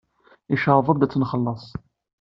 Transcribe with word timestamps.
Yecreḍ-d 0.51 1.01
ad 1.05 1.11
t-nxelleṣ. 1.11 1.63